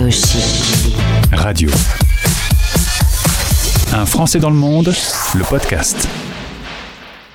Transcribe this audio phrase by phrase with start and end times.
[0.00, 0.92] Réussite.
[1.32, 1.70] Radio.
[3.92, 4.92] Un Français dans le monde,
[5.36, 6.08] le podcast.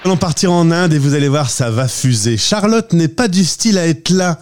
[0.04, 2.36] Allons partir en Inde et vous allez voir, ça va fuser.
[2.36, 4.40] Charlotte n'est pas du style à être là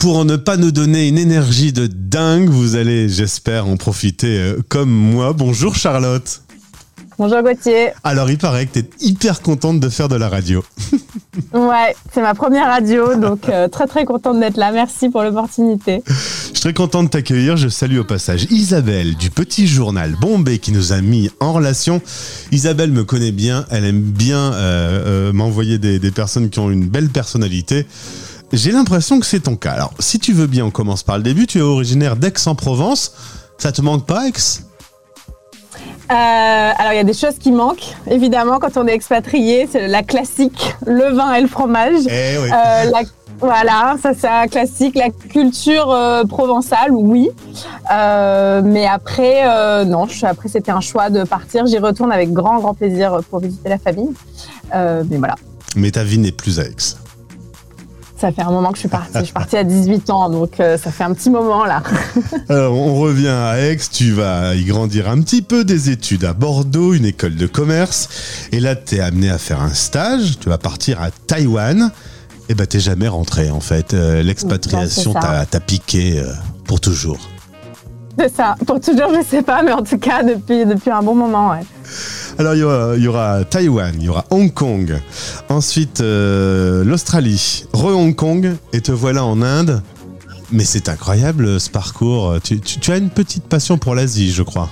[0.00, 2.50] pour ne pas nous donner une énergie de dingue.
[2.50, 5.32] Vous allez, j'espère, en profiter euh, comme moi.
[5.32, 6.42] Bonjour Charlotte.
[7.18, 7.92] Bonjour Gauthier.
[8.04, 10.62] Alors, il paraît que tu es hyper contente de faire de la radio.
[11.54, 14.70] ouais, c'est ma première radio, donc euh, très très contente d'être là.
[14.72, 16.02] Merci pour l'opportunité.
[16.66, 17.56] Très content de t'accueillir.
[17.56, 22.02] Je salue au passage Isabelle du petit journal Bombay qui nous a mis en relation.
[22.50, 26.68] Isabelle me connaît bien, elle aime bien euh, euh, m'envoyer des, des personnes qui ont
[26.68, 27.86] une belle personnalité.
[28.52, 29.74] J'ai l'impression que c'est ton cas.
[29.74, 31.46] Alors, si tu veux bien, on commence par le début.
[31.46, 33.12] Tu es originaire d'Aix-en-Provence.
[33.58, 34.32] Ça te manque pas, Aix?
[36.10, 37.94] Euh, alors, il y a des choses qui manquent.
[38.10, 42.02] Évidemment, quand on est expatrié, c'est la classique, le vin et le fromage.
[42.08, 42.50] Eh oui.
[42.50, 43.02] Euh, la-
[43.40, 44.94] voilà, ça c'est un classique.
[44.96, 47.28] La culture euh, provençale, oui.
[47.92, 51.66] Euh, mais après, euh, non, je- après c'était un choix de partir.
[51.66, 54.10] J'y retourne avec grand, grand plaisir pour visiter la famille.
[54.74, 55.34] Mais voilà,
[55.76, 56.74] Mais ta vie n'est plus à Aix.
[58.18, 59.12] ça fait un moment que je suis partie.
[59.18, 61.82] Je suis partie à 18 ans, donc ça fait un petit moment là.
[62.48, 66.32] Alors, on revient à Aix, tu vas y grandir un petit peu, des études à
[66.32, 68.08] Bordeaux, une école de commerce,
[68.52, 71.90] et là, tu es amené à faire un stage, tu vas partir à Taïwan,
[72.48, 76.32] et bah t'es jamais rentré en fait, Euh, l'expatriation t'a piqué euh,
[76.64, 77.18] pour toujours.
[78.18, 78.54] C'est ça.
[78.66, 81.50] Pour toujours, je sais pas, mais en tout cas depuis depuis un bon moment.
[81.50, 81.60] Ouais.
[82.38, 84.98] Alors, il y aura, il y aura Taïwan, il y aura Hong Kong,
[85.50, 89.82] ensuite euh, l'Australie, re-Hong Kong, et te voilà en Inde.
[90.52, 92.36] Mais c'est incroyable ce parcours.
[92.42, 94.70] Tu, tu- tu as une petite passion pour l'Asie, je crois.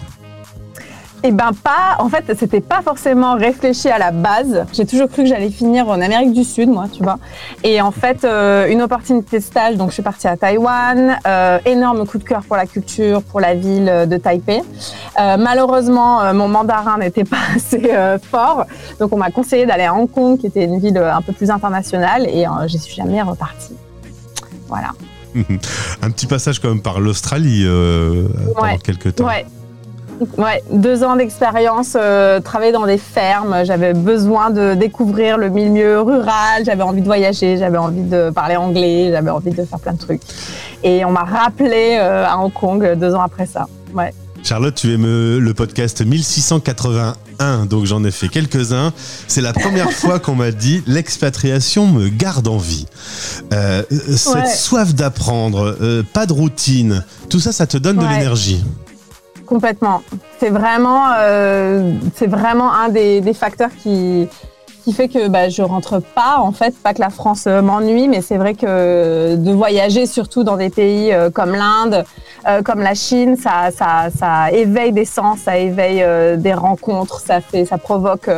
[1.26, 4.66] Eh ben pas, en fait, c'était pas forcément réfléchi à la base.
[4.74, 7.18] J'ai toujours cru que j'allais finir en Amérique du Sud, moi, tu vois.
[7.62, 11.16] Et en fait, euh, une opportunité de stage, donc je suis partie à Taïwan.
[11.26, 14.60] Euh, énorme coup de cœur pour la culture, pour la ville de Taipei.
[15.18, 18.66] Euh, malheureusement, euh, mon mandarin n'était pas assez euh, fort,
[19.00, 21.32] donc on m'a conseillé d'aller à Hong Kong, qui était une ville euh, un peu
[21.32, 23.74] plus internationale, et euh, je suis jamais repartie.
[24.68, 24.90] Voilà.
[26.02, 29.26] Un petit passage quand même par l'Australie euh, pendant quelques temps.
[29.26, 29.46] Ouais.
[30.38, 33.64] Ouais, deux ans d'expérience, euh, travailler dans des fermes.
[33.64, 36.64] J'avais besoin de découvrir le milieu rural.
[36.64, 37.56] J'avais envie de voyager.
[37.58, 39.10] J'avais envie de parler anglais.
[39.10, 40.22] J'avais envie de faire plein de trucs.
[40.82, 43.66] Et on m'a rappelé euh, à Hong Kong euh, deux ans après ça.
[43.94, 44.12] Ouais.
[44.42, 48.92] Charlotte, tu aimes le podcast 1681, donc j'en ai fait quelques-uns.
[49.26, 52.86] C'est la première fois qu'on m'a dit l'expatriation me garde en vie.
[53.54, 54.46] Euh, cette Ouais.
[54.46, 58.62] soif d'apprendre, euh, pas de routine, tout ça, ça te donne de l'énergie.
[59.46, 60.02] Complètement.
[60.38, 64.28] C'est vraiment, euh, c'est vraiment un des, facteurs qui,
[64.92, 66.38] fait que bah, je rentre pas.
[66.38, 70.44] En fait, pas que la France euh, m'ennuie, mais c'est vrai que de voyager, surtout
[70.44, 72.04] dans des pays euh, comme l'Inde,
[72.64, 76.04] comme la Chine, ça, éveille des sens, ça éveille
[76.36, 78.28] des rencontres, ça fait, ça provoque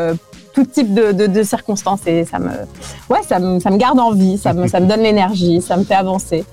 [0.54, 5.00] tout type de, circonstances et ça me garde en vie, ça me, ça me donne
[5.00, 6.44] l'énergie, ça me fait avancer.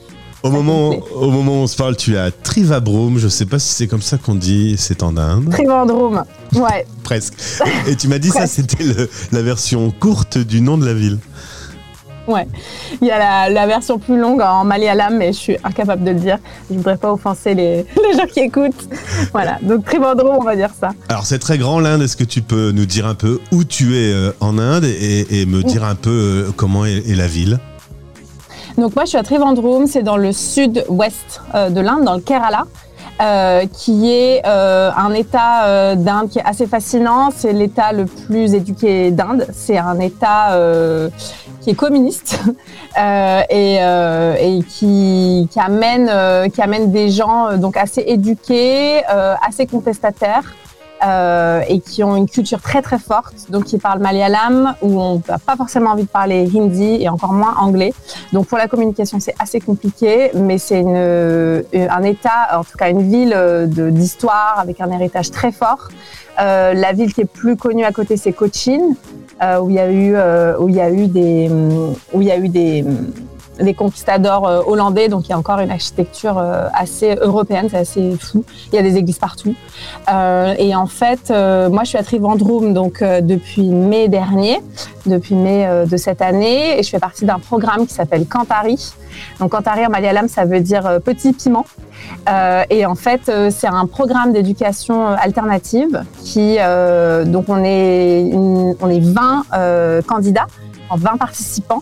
[0.43, 3.73] Au moment, au où on se parle, tu es à Trivabrum, je sais pas si
[3.73, 6.85] c'est comme ça qu'on dit, c'est en Inde, Trivandrum, ouais.
[7.01, 7.35] presque.
[7.87, 8.83] Et tu m'as dit ça, c'était
[9.31, 11.17] la version courte du nom de la ville.
[12.27, 12.45] Ouais,
[13.01, 16.11] il y a la, la version plus longue en malayalam, mais je suis incapable de
[16.11, 16.37] le dire.
[16.69, 17.77] Je voudrais pas offenser les,
[18.11, 18.89] les gens qui écoutent.
[19.31, 20.91] Voilà, donc Trivandrum, on va dire ça.
[21.07, 23.95] Alors c'est très grand l'Inde, est-ce que tu peux nous dire un peu où tu
[23.95, 27.27] es euh, en Inde et, et me dire un peu euh, comment est, est la
[27.27, 27.59] ville?
[28.77, 32.21] Donc moi, je suis à Trivandrum, c'est dans le sud-ouest euh, de l'Inde, dans le
[32.21, 32.65] Kerala.
[33.21, 37.29] euh, qui est euh, un État euh, d'Inde qui est assez fascinant.
[37.35, 39.45] C'est l'État le plus éduqué d'Inde.
[39.53, 41.09] C'est un État euh,
[41.61, 42.39] qui est communiste
[42.97, 46.11] et, et qui, qui amène
[46.51, 49.01] qui amène des gens donc assez éduqués,
[49.47, 50.43] assez contestataires.
[51.05, 55.21] Euh, et qui ont une culture très très forte, donc qui parlent malayalam, où on
[55.27, 57.93] n'a pas forcément envie de parler hindi et encore moins anglais.
[58.31, 62.77] Donc pour la communication, c'est assez compliqué, mais c'est une, euh, un État, en tout
[62.77, 65.89] cas une ville euh, d'histoire avec un héritage très fort.
[66.37, 68.95] La ville qui est plus connue à côté, c'est Cochin,
[69.61, 70.15] où il y a eu,
[70.59, 73.11] où il y a eu des, hum, où il y a eu des, hum,
[73.59, 77.77] des conquistadors euh, hollandais, donc il y a encore une architecture euh, assez européenne, c'est
[77.77, 78.43] assez fou.
[78.71, 79.55] Il y a des églises partout.
[80.11, 84.59] Euh, et en fait, moi, je suis à Trivandrum donc depuis mai dernier,
[85.05, 88.93] depuis mai de cette année, et je fais partie d'un programme qui s'appelle Kantari.
[89.39, 91.65] Donc Kantari en malayalam, ça veut dire petit piment.
[92.69, 96.57] Et en fait, c'est un programme d'éducation alternative qui,
[97.25, 100.47] donc on est, on est 20 euh, candidats,
[100.89, 101.81] en 20 participants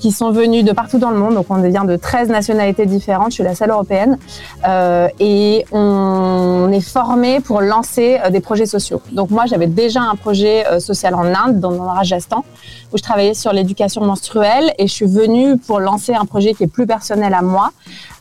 [0.00, 1.34] qui sont venus de partout dans le monde.
[1.34, 3.30] Donc on vient de 13 nationalités différentes.
[3.30, 4.18] Je suis la seule européenne.
[4.66, 9.02] Euh, et on est formé pour lancer euh, des projets sociaux.
[9.12, 12.44] Donc moi, j'avais déjà un projet euh, social en Inde, dans le Rajasthan,
[12.92, 14.72] où je travaillais sur l'éducation menstruelle.
[14.78, 17.70] Et je suis venue pour lancer un projet qui est plus personnel à moi,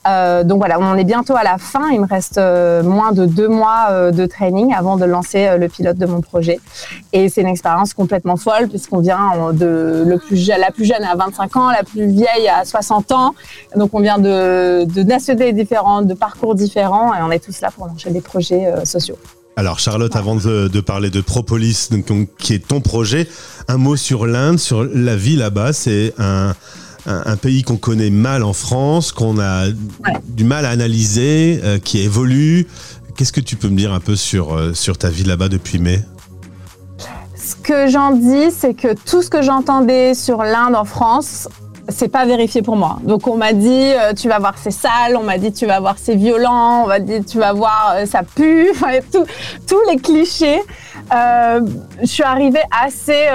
[0.07, 1.89] euh, donc voilà, on est bientôt à la fin.
[1.91, 5.67] Il me reste euh, moins de deux mois euh, de training avant de lancer le
[5.67, 6.59] pilote de mon projet.
[7.13, 11.69] Et c'est une expérience complètement folle puisqu'on vient de la plus jeune à 25 ans,
[11.71, 13.35] la plus vieille à 60 ans.
[13.75, 17.69] Donc on vient de, de nationalités différentes, de parcours différents et on est tous là
[17.71, 19.17] pour lancer des projets sociaux.
[19.59, 21.89] Alors Charlotte, avant de, parler de Propolis,
[22.37, 23.27] qui est ton projet,
[23.67, 25.73] un mot sur l'Inde, sur la vie là-bas.
[25.73, 26.55] C'est un,
[27.05, 29.65] un, pays qu'on connaît mal en France, qu'on a
[30.27, 32.67] du mal à analyser, euh, qui évolue.
[33.15, 35.79] Qu'est-ce que tu peux me dire un peu sur, euh, sur ta vie là-bas depuis
[35.79, 36.01] mai?
[37.35, 41.47] Ce que j'en dis, c'est que tout ce que j'entendais sur l'Inde en France,
[41.87, 42.99] c'est pas vérifié pour moi.
[43.03, 45.79] Donc on m'a dit euh, tu vas voir c'est sale, on m'a dit tu vas
[45.79, 48.71] voir c'est violent, on m'a dit tu vas voir ça pue,
[49.67, 50.61] tous les clichés.
[51.11, 53.25] je suis arrivée assez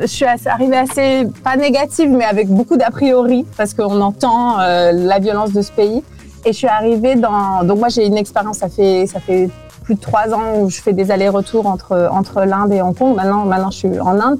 [0.00, 4.92] je suis arrivée assez, pas négative, mais avec beaucoup d'a priori, parce qu'on entend euh,
[4.92, 6.02] la violence de ce pays.
[6.44, 7.64] Et je suis arrivée dans.
[7.64, 9.48] Donc, moi, j'ai une expérience, ça fait, ça fait
[9.82, 13.14] plus de trois ans où je fais des allers-retours entre, entre l'Inde et Hong Kong.
[13.16, 14.38] Maintenant, maintenant, je suis en Inde.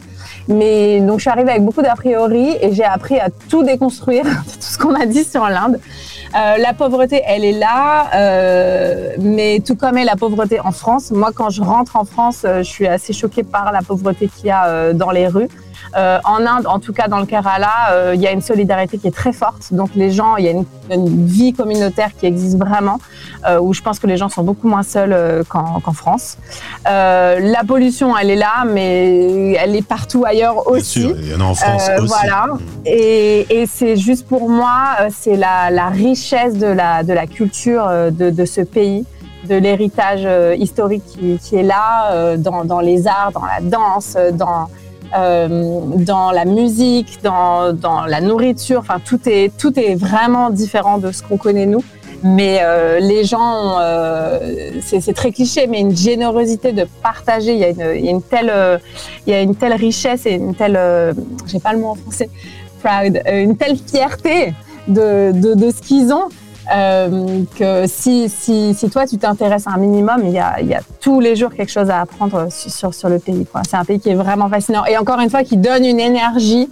[0.48, 4.24] Mais donc, je suis arrivée avec beaucoup d'a priori et j'ai appris à tout déconstruire,
[4.44, 5.78] tout ce qu'on a dit sur l'Inde.
[6.34, 11.10] Euh, la pauvreté, elle est là, euh, mais tout comme est la pauvreté en France.
[11.10, 14.46] Moi, quand je rentre en France, euh, je suis assez choquée par la pauvreté qu'il
[14.46, 15.48] y a dans les rues.
[15.96, 18.98] Euh, en Inde, en tout cas dans le Kerala, euh, il y a une solidarité
[18.98, 19.72] qui est très forte.
[19.72, 20.64] Donc les gens, il y a une,
[21.26, 23.00] vie communautaire qui existe vraiment,
[23.48, 26.38] euh, où je pense que les gens sont beaucoup moins seuls qu'en France.
[26.84, 31.00] la pollution, elle est là, mais elle est partout ailleurs aussi.
[31.00, 32.06] Bien sûr, il y en a en France aussi.
[32.06, 32.46] Voilà.
[32.84, 38.60] Et, c'est juste pour moi, c'est la, richesse de la, de la culture de, ce
[38.60, 39.04] pays
[39.48, 40.26] de l'héritage
[40.58, 44.68] historique qui, est là, dans, dans, les arts, dans la danse, dans,
[45.16, 48.80] euh, dans la musique, dans, dans, la nourriture.
[48.80, 51.84] Enfin, tout est, tout est vraiment différent de ce qu'on connaît nous.
[52.22, 54.38] Mais euh, les gens, euh,
[54.80, 57.52] c'est très cliché, mais une générosité de partager.
[57.52, 58.80] Il y a une, il y a une telle,
[59.26, 60.80] il y a une telle richesse et une telle,
[61.46, 62.30] j'ai pas le mot en français,
[62.82, 64.54] proud, une telle fierté
[64.88, 66.28] de, de, de ce qu'ils ont
[66.74, 70.74] euh, que si, si, si, toi tu t'intéresses un minimum, il y, a, il y
[70.74, 73.46] a tous les jours quelque chose à apprendre sur, sur le pays.
[73.68, 76.68] C'est un pays qui est vraiment fascinant et encore une fois qui donne une énergie.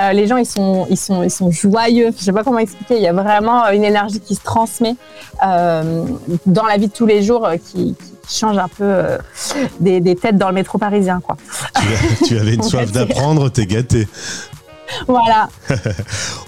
[0.00, 2.10] Euh, les gens ils sont, ils, sont, ils sont joyeux.
[2.16, 2.96] Je sais pas comment expliquer.
[2.96, 4.96] Il y a vraiment une énergie qui se transmet
[5.44, 6.04] euh,
[6.46, 7.94] dans la vie de tous les jours euh, qui,
[8.28, 9.18] qui change un peu euh,
[9.80, 11.20] des, des, têtes dans le métro parisien.
[11.20, 11.36] Quoi.
[12.18, 14.06] Tu, tu avais une soif d'apprendre, t'es gâté.
[15.06, 15.48] Voilà.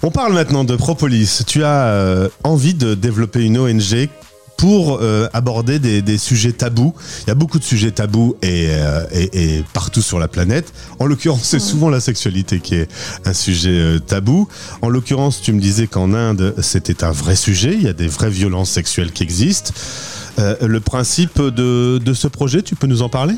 [0.03, 1.43] On parle maintenant de Propolis.
[1.47, 4.09] Tu as euh, envie de développer une ONG
[4.57, 6.95] pour euh, aborder des, sujets tabous.
[7.23, 10.75] Il y a beaucoup de sujets tabous et, euh, partout sur la planète.
[10.99, 12.89] En l'occurrence, c'est souvent la sexualité qui est
[13.25, 14.49] un sujet tabou.
[14.83, 17.73] En l'occurrence, tu me disais qu'en Inde, c'était un vrai sujet.
[17.73, 19.73] Il y a des vraies violences sexuelles qui existent.
[20.37, 23.37] le principe de, de ce projet, tu peux nous en parler?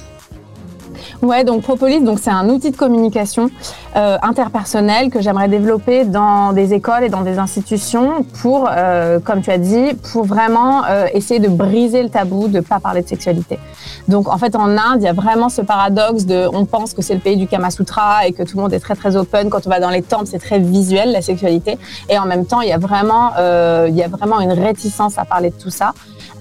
[1.22, 3.48] Ouais, donc Propolis, donc c'est un outil de communication
[3.94, 9.40] euh, interpersonnel que j'aimerais développer dans des écoles et dans des institutions pour, euh, comme
[9.40, 13.08] tu as dit, pour vraiment euh, essayer de briser le tabou de pas parler de
[13.08, 13.60] sexualité.
[14.08, 17.02] Donc en fait en Inde, il y a vraiment ce paradoxe de, on pense que
[17.02, 19.48] c'est le pays du Kama Sutra et que tout le monde est très très open.
[19.48, 22.62] Quand on va dans les temples, c'est très visuel la sexualité, et en même temps,
[22.62, 25.70] il y a vraiment, euh, il y a vraiment une réticence à parler de tout
[25.70, 25.92] ça.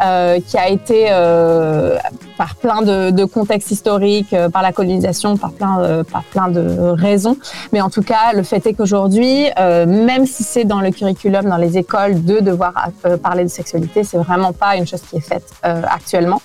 [0.03, 1.95] Euh, qui a été euh,
[2.41, 6.47] par plein de, de, contextes historiques, euh, par la colonisation, par plein, euh, par plein
[6.47, 7.37] de raisons.
[7.71, 11.57] Mais en tout cas, le fait est qu'aujourd'hui, même si c'est dans le curriculum, dans
[11.57, 12.73] les écoles, de devoir
[13.21, 16.41] parler de sexualité, c'est vraiment pas une chose qui est faite actuellement.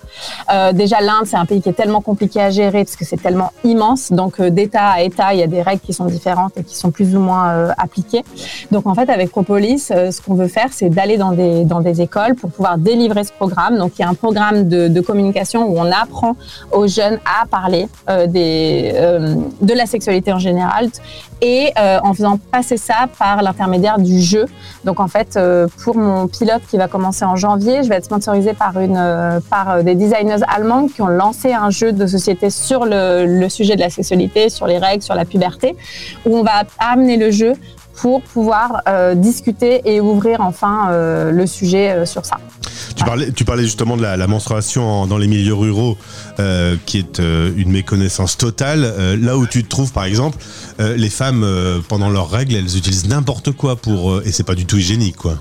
[0.73, 3.53] déjà, l'Inde, c'est un pays qui est tellement compliqué à gérer parce que c'est tellement
[3.65, 4.13] immense.
[4.13, 6.91] Donc, d'État à État, il y a des règles qui sont différentes et qui sont
[6.91, 8.25] plus ou moins appliquées.
[8.71, 12.01] Donc, en fait, avec Propolis, ce qu'on veut faire, c'est d'aller dans des, dans des
[12.01, 13.33] écoles pour pouvoir délivrer ce
[13.77, 16.37] donc, il y a un programme de, communication où on apprend
[16.73, 20.89] aux jeunes à parler euh, euh, de la sexualité en général
[21.41, 24.47] et euh, en faisant passer ça par l'intermédiaire du jeu.
[24.85, 25.39] Donc, en fait,
[25.83, 29.83] pour mon pilote qui va commencer en janvier, je vais être sponsorisée par, une, par
[29.83, 33.91] des designers allemands qui ont lancé un jeu de société sur le sujet de la
[33.91, 35.77] sexualité, sur les règles, sur la puberté,
[36.25, 37.53] où on va amener le jeu
[37.97, 38.83] pour pouvoir
[39.15, 40.91] discuter et ouvrir enfin
[41.31, 42.39] le sujet sur ça.
[42.95, 45.97] Tu parlais, tu parlais justement de la, menstruation dans les milieux ruraux,
[46.87, 49.17] qui est une méconnaissance totale.
[49.21, 50.39] là où tu te trouves, par exemple,
[50.79, 51.47] les femmes
[51.89, 55.39] pendant leurs règles, elles utilisent n'importe quoi pour et c'est pas du tout hygiénique, quoi.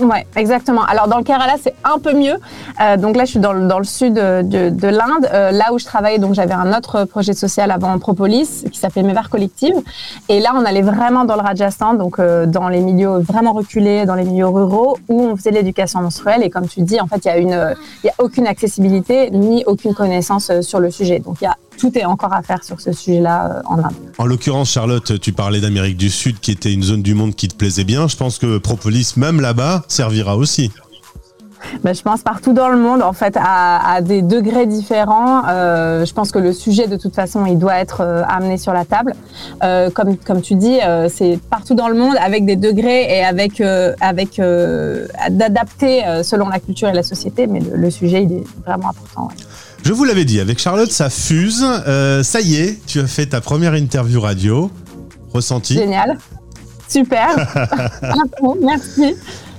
[0.00, 0.84] Ouais, exactement.
[0.84, 2.36] Alors dans le Kerala, c'est un peu mieux.
[2.80, 5.72] Euh, donc là, je suis dans le, dans le sud de, de, l'Inde, euh, là
[5.72, 6.18] où je travaillais.
[6.18, 9.74] Donc j'avais un autre projet social avant Propolis qui s'appelait Mévar Collective.
[10.28, 14.06] Et là, on allait vraiment dans le Rajasthan, donc euh, dans les milieux vraiment reculés,
[14.06, 16.44] dans les milieux ruraux, où on faisait l'éducation menstruelle.
[16.44, 17.74] Et comme tu dis, en fait, il y a une,
[18.04, 21.18] il y a aucune accessibilité ni aucune connaissance sur le sujet.
[21.18, 23.92] Donc il y a tout est encore à faire sur ce sujet-là euh, en Inde.
[24.18, 27.48] En l'occurrence, Charlotte, tu parlais d'Amérique du Sud, qui était une zone du monde qui
[27.48, 28.08] te plaisait bien.
[28.08, 30.70] Je pense que Propolis, même là-bas, servira aussi.
[31.82, 35.42] Ben, je pense partout dans le monde, en fait, à, des degrés différents.
[35.48, 38.72] Euh, je pense que le sujet, de toute façon, il doit être euh, amené sur
[38.72, 39.14] la table.
[39.94, 43.60] comme, comme tu dis, c'est partout dans le monde avec des degrés et avec,
[44.00, 44.40] avec
[45.30, 49.28] d'adapter selon la culture et la société, mais le, sujet, il est vraiment important.
[49.84, 51.64] Je vous l'avais dit, avec Charlotte, ça fuse.
[51.64, 54.70] Euh, ça y est, tu as fait ta première interview radio.
[55.32, 56.18] Ressenti Génial.
[56.88, 57.28] Super.
[58.60, 59.14] Merci.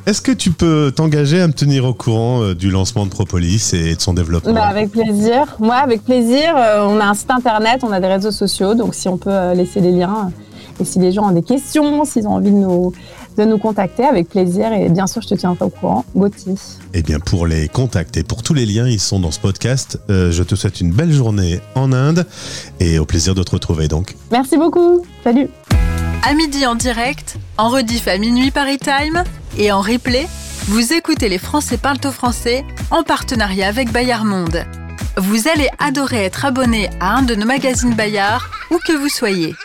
[0.06, 3.74] Est-ce que tu peux t'engager à me tenir au courant euh, du lancement de Propolis
[3.74, 5.56] et de son développement bah, Avec plaisir.
[5.60, 6.56] Moi, avec plaisir.
[6.58, 9.54] Euh, on a un site internet, on a des réseaux sociaux, donc si on peut
[9.54, 10.32] laisser les liens
[10.80, 12.94] et si les gens ont des questions, s'ils ont envie de nous,
[13.40, 14.72] de nous contacter, avec plaisir.
[14.74, 16.06] Et bien sûr, je te tiens au courant.
[16.16, 16.56] Gauthier.
[16.94, 20.00] Eh bien, pour les contacter, pour tous les liens, ils sont dans ce podcast.
[20.10, 22.26] Euh, je te souhaite une belle journée en Inde
[22.80, 24.16] et au plaisir de te retrouver donc.
[24.32, 25.06] Merci beaucoup.
[25.24, 25.48] Salut.
[26.28, 29.24] À midi en direct, en rediff à minuit Paris Time
[29.58, 30.28] et en replay,
[30.68, 34.66] vous écoutez Les Français parlent au français en partenariat avec Bayard Monde.
[35.18, 39.56] Vous allez adorer être abonné à un de nos magazines Bayard, où que vous soyez.